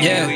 [0.00, 0.24] nigga yeah.
[0.24, 0.32] who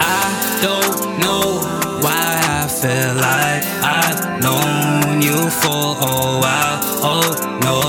[0.00, 0.24] I
[0.62, 1.60] don't know
[2.00, 6.80] why I feel like I've known you for a while.
[7.02, 7.28] Oh
[7.64, 7.80] no,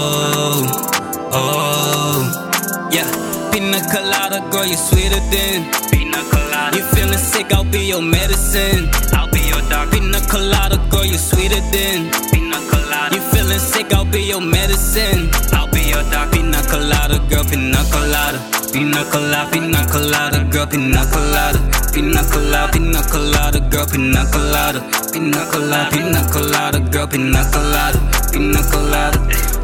[1.31, 3.09] oh yeah.
[3.51, 5.71] Pina colada, girl, you're sweeter than.
[5.89, 6.77] Pina colada.
[6.77, 7.53] You feeling sick?
[7.53, 8.89] I'll be your medicine.
[9.13, 9.97] I'll be your doctor.
[9.97, 12.11] Pina colada, girl, you're sweeter than.
[12.31, 13.15] Pina colada.
[13.15, 13.93] You feeling sick?
[13.93, 15.29] I'll be your medicine.
[15.53, 15.60] I'll
[16.09, 16.31] your.
[16.31, 18.39] Pina colada, girl, pina colada.
[18.71, 21.59] Pina colada, pina colada, girl, pina colada.
[21.93, 24.79] Pina colada, pina colada, girl, pina colada.
[25.11, 27.99] Pina colada, pina colada, girl, pina colada.
[28.31, 29.17] Pina colada.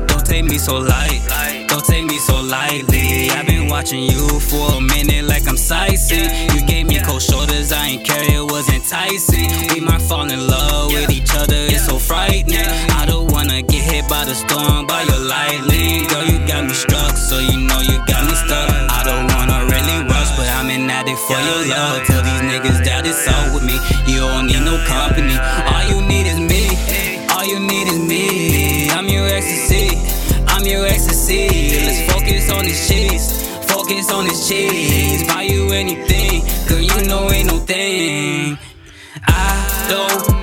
[0.08, 1.22] Don't take me so light.
[1.68, 3.30] Don't take me so lightly.
[3.30, 6.49] I've been watching you for a minute like I'm sightseeing.
[6.55, 9.49] You gave me cold shoulders, I ain't care, it was enticing.
[9.74, 12.66] We might fall in love with each other, it's so frightening.
[13.66, 16.05] Get hit by the storm, by your lightly.
[16.05, 18.70] Girl, you got me struck, so you know you got me stuck.
[18.70, 22.05] I don't wanna really rush, but I'm an addict for your love.
[22.05, 23.82] Tell these niggas that it's all with me.
[24.05, 25.34] You don't need no company.
[25.73, 26.77] All you need is me.
[27.34, 28.91] All you need is me.
[28.91, 29.89] I'm your ecstasy.
[30.48, 31.82] I'm your ecstasy.
[31.82, 33.41] Let's focus on these cheese.
[33.65, 35.27] Focus on these cheese.
[35.27, 36.79] Buy you anything, girl.
[36.79, 38.57] You know ain't no thing.
[39.26, 40.37] I don't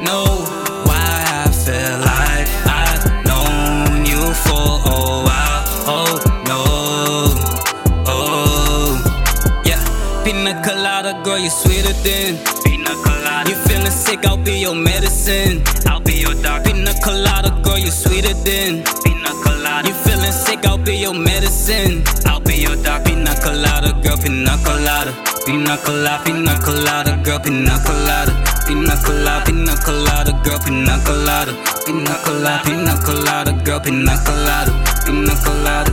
[11.45, 13.51] you sweeter than Pina colada.
[13.51, 14.25] You feeling sick?
[14.25, 15.63] I'll be your medicine.
[15.87, 16.71] I'll be your doctor.
[16.71, 19.89] Pina colada, girl, you sweeter than Pina colada.
[19.89, 20.65] You feeling sick?
[20.65, 22.03] I'll be your medicine.
[22.25, 23.11] I'll be your doctor.
[23.11, 25.13] Pina colada, girl, pina colada.
[25.45, 28.33] Pina colada, pina colada, girl, pina colada.
[28.67, 31.53] Pina colada, pina colada, girl, pina colada.
[31.85, 34.73] Pina colada, pina colada, girl, pina colada.
[35.05, 35.93] Pina colada.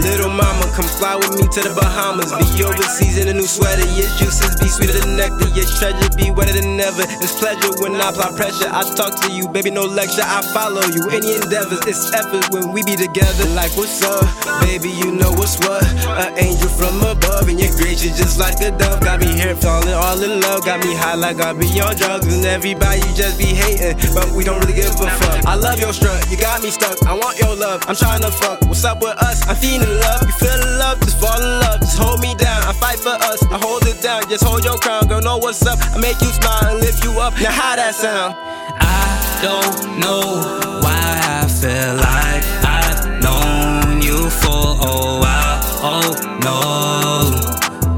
[0.00, 2.32] Little mama, come fly with me to the Bahamas.
[2.32, 3.84] Be overseas in a new sweater.
[3.92, 5.48] Your juices be sweeter than nectar.
[5.52, 7.04] Your treasure be wetter than ever.
[7.20, 8.68] It's pleasure when I apply pressure.
[8.72, 10.24] I talk to you, baby, no lecture.
[10.24, 11.04] I follow you.
[11.12, 13.44] Any endeavors, it's effort when we be together.
[13.52, 14.24] Like, what's up?
[14.64, 15.84] Baby, you know what's what.
[16.16, 19.04] An angel from above, and your grace is just like a dove.
[19.04, 20.64] Got me here falling all in love.
[20.64, 22.24] Got me high like I be on drugs.
[22.24, 25.44] And everybody just be hating, but we don't really give a fuck.
[25.44, 26.96] I love your strut, you got me stuck.
[27.04, 28.62] I want your love, I'm trying to fuck.
[28.62, 29.46] What's up with us?
[29.46, 30.22] I'm feeling love.
[30.22, 31.80] You feel the love, just fall in love.
[31.80, 32.62] Just hold me down.
[32.64, 33.42] I fight for us.
[33.50, 34.28] I hold it down.
[34.28, 35.20] Just hold your crown, girl.
[35.20, 35.78] Know what's up.
[35.94, 37.34] I make you smile and lift you up.
[37.40, 38.34] Now how that sound?
[38.80, 45.58] I don't know why I feel like I've known you for a while.
[45.82, 46.12] Oh
[46.44, 46.60] no,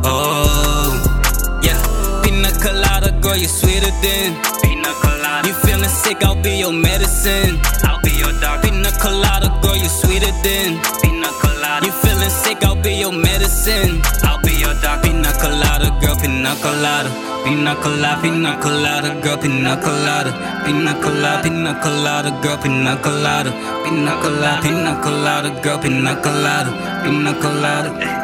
[0.05, 1.79] oh yeah.
[2.23, 5.49] Pina colada, girl, you're sweeter than Pina colada.
[5.49, 6.23] You feeling sick?
[6.25, 7.61] I'll be your medicine.
[7.83, 8.01] I'll
[16.43, 17.11] pina colada.
[17.45, 20.33] Pina colada, pina colada, girl, pina colada.
[20.65, 23.53] Pina colada, pina colada, girl, pina colada.
[23.85, 26.71] Pina colada, pina colada, girl, pina colada.
[27.05, 28.22] Pina colada.